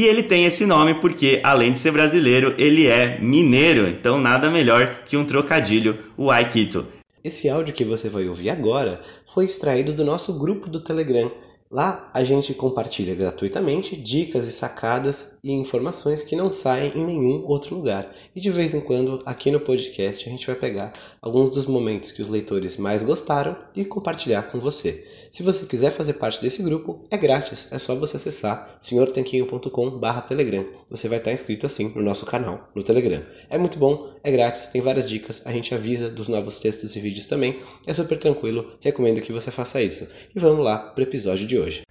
[0.00, 4.50] e ele tem esse nome porque, além de ser brasileiro, ele é mineiro, então nada
[4.50, 6.86] melhor que um trocadilho, o Aikito.
[7.22, 11.30] Esse áudio que você vai ouvir agora foi extraído do nosso grupo do Telegram.
[11.70, 17.44] Lá a gente compartilha gratuitamente dicas e sacadas e informações que não saem em nenhum
[17.46, 18.10] outro lugar.
[18.34, 22.10] E de vez em quando, aqui no podcast, a gente vai pegar alguns dos momentos
[22.10, 25.06] que os leitores mais gostaram e compartilhar com você.
[25.30, 30.66] Se você quiser fazer parte desse grupo, é grátis, é só você acessar senhortanquinho.com/telegram.
[30.88, 33.22] Você vai estar inscrito assim no nosso canal no Telegram.
[33.48, 37.00] É muito bom, é grátis, tem várias dicas, a gente avisa dos novos textos e
[37.00, 37.62] vídeos também.
[37.86, 40.10] É super tranquilo, recomendo que você faça isso.
[40.34, 41.82] E vamos lá para o episódio de hoje.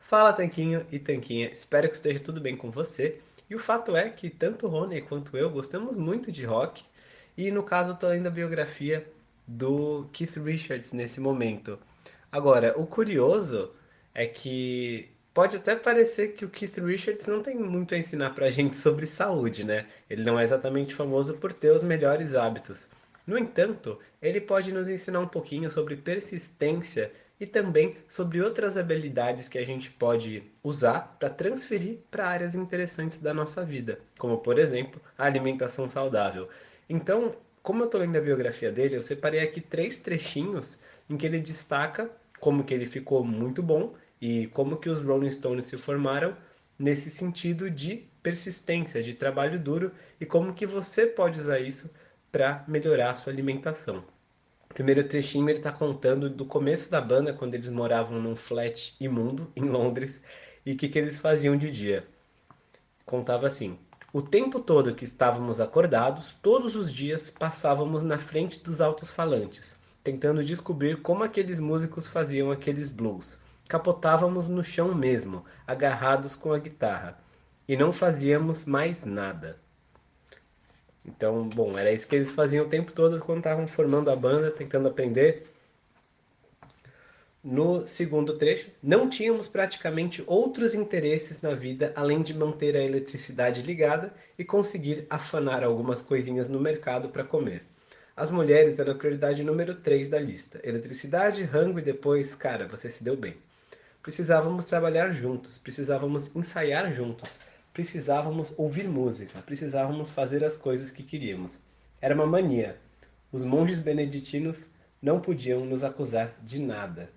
[0.00, 3.20] Fala Tanquinho e Tanquinha, espero que esteja tudo bem com você.
[3.48, 6.82] E o fato é que tanto o Rony quanto eu gostamos muito de rock.
[7.38, 9.06] E no caso, estou lendo a biografia
[9.46, 11.78] do Keith Richards nesse momento.
[12.32, 13.70] Agora, o curioso
[14.14, 18.50] é que pode até parecer que o Keith Richards não tem muito a ensinar pra
[18.50, 19.86] gente sobre saúde, né?
[20.08, 22.88] Ele não é exatamente famoso por ter os melhores hábitos.
[23.26, 29.46] No entanto, ele pode nos ensinar um pouquinho sobre persistência e também sobre outras habilidades
[29.46, 34.58] que a gente pode usar para transferir para áreas interessantes da nossa vida, como por
[34.58, 36.48] exemplo a alimentação saudável.
[36.88, 40.78] Então, como eu estou lendo a biografia dele, eu separei aqui três trechinhos
[41.10, 42.10] em que ele destaca
[42.42, 46.36] como que ele ficou muito bom e como que os Rolling Stones se formaram
[46.76, 51.88] nesse sentido de persistência, de trabalho duro e como que você pode usar isso
[52.32, 54.02] para melhorar a sua alimentação.
[54.68, 58.96] O primeiro trechinho ele está contando do começo da banda, quando eles moravam num flat
[58.98, 60.20] imundo em Londres
[60.66, 62.04] e o que, que eles faziam de dia.
[63.06, 63.78] Contava assim:
[64.12, 70.44] o tempo todo que estávamos acordados, todos os dias passávamos na frente dos altos-falantes tentando
[70.44, 73.38] descobrir como aqueles músicos faziam aqueles blues.
[73.68, 77.18] Capotávamos no chão mesmo, agarrados com a guitarra,
[77.68, 79.58] e não fazíamos mais nada.
[81.04, 84.50] Então, bom, era isso que eles faziam o tempo todo quando estavam formando a banda,
[84.50, 85.44] tentando aprender.
[87.42, 93.62] No segundo trecho, não tínhamos praticamente outros interesses na vida além de manter a eletricidade
[93.62, 97.71] ligada e conseguir afanar algumas coisinhas no mercado para comer.
[98.14, 100.60] As mulheres eram a prioridade número 3 da lista.
[100.62, 103.36] Eletricidade, rango e depois, cara, você se deu bem.
[104.02, 107.30] Precisávamos trabalhar juntos, precisávamos ensaiar juntos,
[107.72, 111.58] precisávamos ouvir música, precisávamos fazer as coisas que queríamos.
[112.02, 112.76] Era uma mania.
[113.32, 114.66] Os monges beneditinos
[115.00, 117.08] não podiam nos acusar de nada.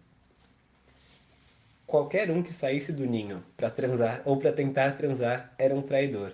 [1.86, 6.32] Qualquer um que saísse do ninho para transar ou para tentar transar era um traidor.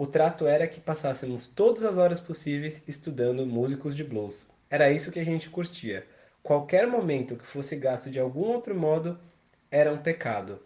[0.00, 4.46] O trato era que passássemos todas as horas possíveis estudando músicos de blues.
[4.70, 6.06] Era isso que a gente curtia.
[6.42, 9.20] Qualquer momento que fosse gasto de algum outro modo
[9.70, 10.58] era um pecado.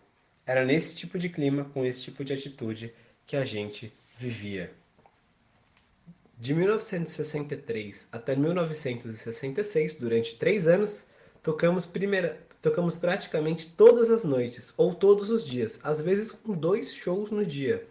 [0.47, 2.95] Era nesse tipo de clima, com esse tipo de atitude,
[3.27, 4.71] que a gente vivia.
[6.39, 11.09] De 1963 até 1966, durante três anos,
[11.43, 16.95] tocamos, primeira, tocamos praticamente todas as noites, ou todos os dias, às vezes com dois
[16.95, 17.85] shows no dia.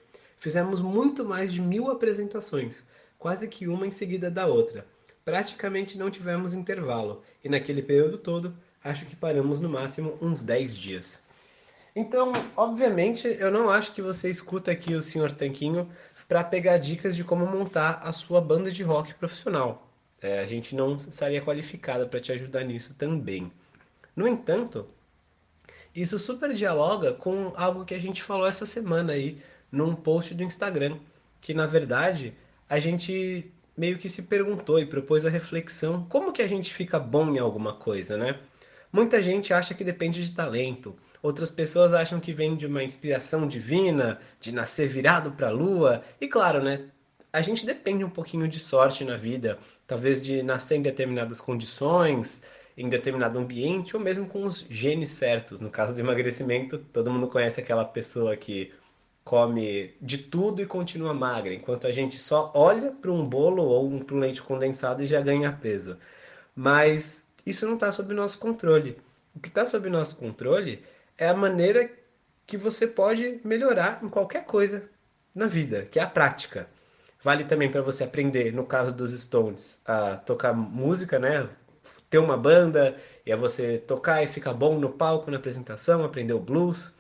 [0.44, 2.86] Fizemos muito mais de mil apresentações,
[3.18, 4.86] quase que uma em seguida da outra.
[5.24, 8.54] Praticamente não tivemos intervalo, e naquele período todo,
[8.84, 11.24] acho que paramos no máximo uns 10 dias.
[11.96, 15.32] Então, obviamente, eu não acho que você escuta aqui o Sr.
[15.32, 15.90] Tanquinho
[16.28, 19.90] para pegar dicas de como montar a sua banda de rock profissional.
[20.22, 23.50] É, a gente não estaria qualificada para te ajudar nisso também.
[24.14, 24.90] No entanto,
[25.96, 29.42] isso super dialoga com algo que a gente falou essa semana aí
[29.74, 30.98] num post do Instagram,
[31.42, 32.34] que na verdade
[32.70, 37.00] a gente meio que se perguntou e propôs a reflexão como que a gente fica
[37.00, 38.40] bom em alguma coisa, né?
[38.92, 43.48] Muita gente acha que depende de talento, outras pessoas acham que vem de uma inspiração
[43.48, 46.86] divina, de nascer virado para a lua, e claro, né?
[47.32, 52.44] A gente depende um pouquinho de sorte na vida, talvez de nascer em determinadas condições,
[52.78, 55.60] em determinado ambiente, ou mesmo com os genes certos.
[55.60, 58.72] No caso do emagrecimento, todo mundo conhece aquela pessoa que
[59.24, 64.04] come de tudo e continua magra, enquanto a gente só olha para um bolo ou
[64.04, 65.98] para um leite condensado e já ganha peso.
[66.56, 68.98] Mas isso não está sob nosso controle.
[69.36, 70.84] O que está sob nosso controle
[71.18, 71.90] é a maneira
[72.46, 74.84] que você pode melhorar em qualquer coisa
[75.34, 76.68] na vida, que é a prática.
[77.22, 81.50] Vale também para você aprender, no caso dos Stones, a tocar música, né?
[82.10, 82.96] Ter uma banda,
[83.26, 86.94] e é você tocar e ficar bom no palco, na apresentação, aprender o blues.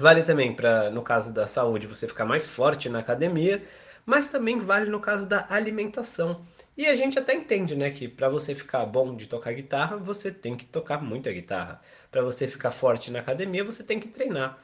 [0.00, 3.62] Vale também para, no caso da saúde, você ficar mais forte na academia,
[4.06, 6.40] mas também vale no caso da alimentação.
[6.74, 10.30] E a gente até entende, né, que para você ficar bom de tocar guitarra, você
[10.30, 11.82] tem que tocar muita guitarra.
[12.10, 14.58] Para você ficar forte na academia, você tem que treinar.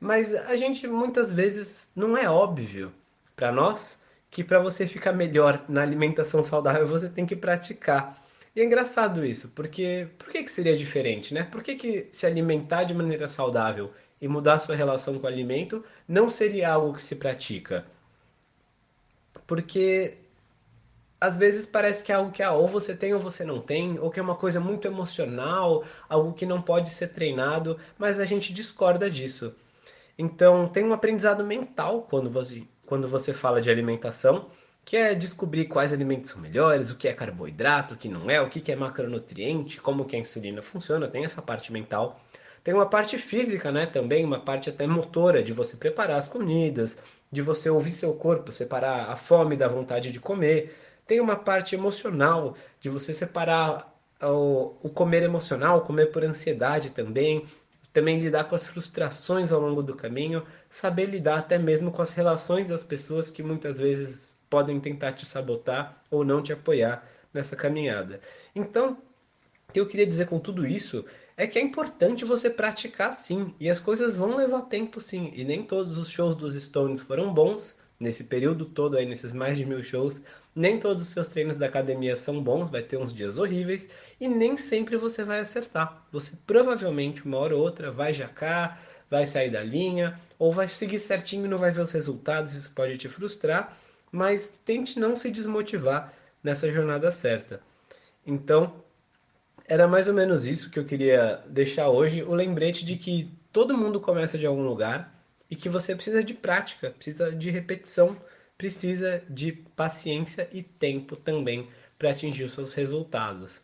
[0.00, 2.92] Mas a gente muitas vezes não é óbvio
[3.36, 8.20] para nós que para você ficar melhor na alimentação saudável, você tem que praticar.
[8.56, 11.44] E é engraçado isso, porque por que, que seria diferente, né?
[11.44, 15.84] Por que, que se alimentar de maneira saudável e mudar sua relação com o alimento
[16.06, 17.84] não seria algo que se pratica.
[19.46, 20.18] Porque
[21.20, 23.98] às vezes parece que é algo que ah, ou você tem ou você não tem,
[23.98, 28.24] ou que é uma coisa muito emocional, algo que não pode ser treinado, mas a
[28.24, 29.54] gente discorda disso.
[30.18, 34.50] Então tem um aprendizado mental quando você, quando você fala de alimentação,
[34.84, 38.40] que é descobrir quais alimentos são melhores, o que é carboidrato, o que não é,
[38.40, 42.20] o que é macronutriente, como que a insulina funciona, tem essa parte mental.
[42.62, 46.98] Tem uma parte física, né, também, uma parte até motora, de você preparar as comidas,
[47.32, 50.76] de você ouvir seu corpo, separar a fome da vontade de comer.
[51.06, 53.90] Tem uma parte emocional, de você separar
[54.22, 57.46] o, o comer emocional, comer por ansiedade também,
[57.92, 62.12] também lidar com as frustrações ao longo do caminho, saber lidar até mesmo com as
[62.12, 67.56] relações das pessoas que muitas vezes podem tentar te sabotar ou não te apoiar nessa
[67.56, 68.20] caminhada.
[68.54, 68.98] Então,
[69.68, 71.04] o que eu queria dizer com tudo isso
[71.40, 75.42] é que é importante você praticar sim, e as coisas vão levar tempo sim, e
[75.42, 79.64] nem todos os shows dos Stones foram bons, nesse período todo aí, nesses mais de
[79.64, 80.20] mil shows,
[80.54, 83.88] nem todos os seus treinos da academia são bons, vai ter uns dias horríveis,
[84.20, 86.06] e nem sempre você vai acertar.
[86.12, 88.78] Você provavelmente, uma hora ou outra, vai jacar,
[89.08, 92.70] vai sair da linha, ou vai seguir certinho e não vai ver os resultados, isso
[92.74, 93.78] pode te frustrar,
[94.12, 96.12] mas tente não se desmotivar
[96.44, 97.62] nessa jornada certa.
[98.26, 98.74] Então,
[99.70, 103.78] era mais ou menos isso que eu queria deixar hoje, o lembrete de que todo
[103.78, 105.14] mundo começa de algum lugar
[105.48, 108.16] e que você precisa de prática, precisa de repetição,
[108.58, 113.60] precisa de paciência e tempo também para atingir os seus resultados.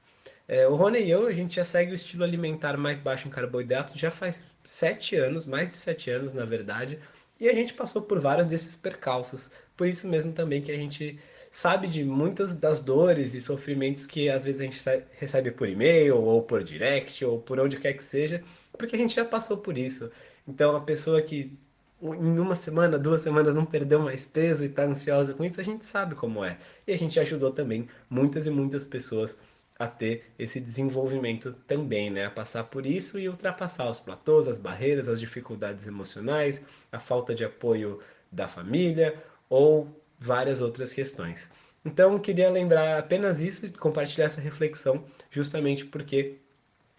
[0.47, 3.31] É, o Rony e eu, a gente já segue o estilo alimentar mais baixo em
[3.31, 7.01] carboidratos já faz sete anos, mais de sete anos na verdade,
[7.41, 9.51] e a gente passou por vários desses percalços.
[9.77, 11.19] Por isso mesmo também que a gente
[11.57, 14.79] sabe de muitas das dores e sofrimentos que às vezes a gente
[15.19, 18.43] recebe por e-mail, ou por direct, ou por onde quer que seja,
[18.77, 20.11] porque a gente já passou por isso.
[20.47, 21.59] Então, a pessoa que
[22.03, 25.65] em uma semana, duas semanas não perdeu mais peso e está ansiosa com isso, a
[25.65, 26.59] gente sabe como é.
[26.87, 29.35] E a gente ajudou também muitas e muitas pessoas
[29.79, 32.27] a ter esse desenvolvimento também, né?
[32.27, 37.35] A passar por isso e ultrapassar os platôs, as barreiras, as dificuldades emocionais, a falta
[37.35, 37.99] de apoio
[38.31, 39.15] da família
[39.49, 41.51] ou várias outras questões.
[41.85, 46.39] Então, queria lembrar apenas isso e compartilhar essa reflexão, justamente porque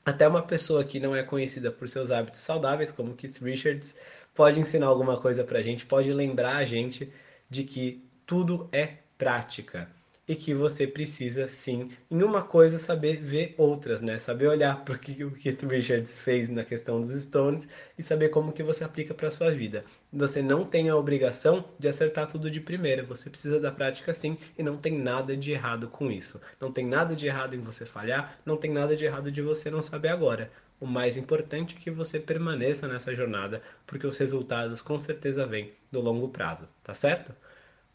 [0.05, 3.97] até uma pessoa que não é conhecida por seus hábitos saudáveis, como Keith Richards,
[4.33, 7.11] pode ensinar alguma coisa pra gente, pode lembrar a gente
[7.49, 9.89] de que tudo é prática
[10.27, 14.19] e que você precisa sim, em uma coisa, saber ver outras, né?
[14.19, 17.67] Saber olhar para o que o Keith Richards fez na questão dos Stones
[17.97, 19.85] e saber como que você aplica para sua vida.
[20.11, 24.37] Você não tem a obrigação de acertar tudo de primeira, você precisa da prática sim
[24.57, 26.41] e não tem nada de errado com isso.
[26.59, 29.69] Não tem nada de errado em você falhar, não tem nada de errado de você
[29.69, 30.51] não saber agora.
[30.79, 35.73] O mais importante é que você permaneça nessa jornada, porque os resultados com certeza vêm
[35.91, 37.33] no longo prazo, tá certo?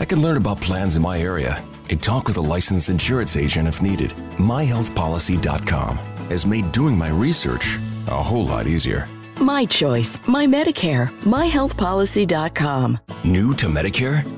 [0.00, 3.66] I can learn about plans in my area and talk with a licensed insurance agent
[3.66, 4.10] if needed.
[4.36, 5.98] MyHealthPolicy.com
[6.30, 9.08] has made doing my research a whole lot easier.
[9.40, 12.98] My choice, my Medicare, myhealthpolicy.com.
[13.24, 14.37] New to Medicare?